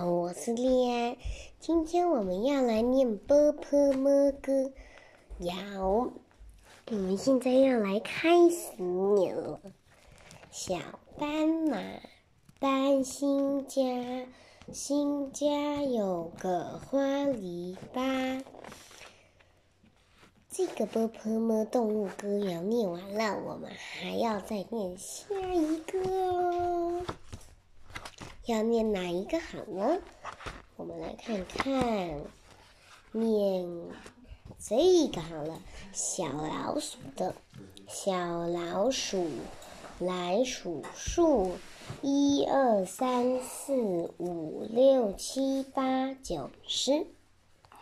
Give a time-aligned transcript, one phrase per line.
[0.00, 1.18] 我是丽安，
[1.60, 4.72] 今天我们要来念波泼么歌。
[5.38, 9.60] 要，我们现在要来开始念了。
[10.50, 10.76] 小
[11.18, 11.78] 斑马
[12.58, 13.82] 搬新家，
[14.72, 18.42] 新家有个花篱笆。
[20.48, 26.71] 这个波泼么动物歌谣念完了，我们还要再念下一个。
[28.46, 30.00] 要念哪一个好呢？
[30.74, 32.20] 我们来看看，
[33.12, 33.68] 念
[34.58, 35.60] 这个好了。
[35.92, 37.36] 小老鼠的，
[37.86, 39.28] 小老鼠
[40.00, 41.52] 来数数，
[42.00, 47.06] 一二三四五六七八九十。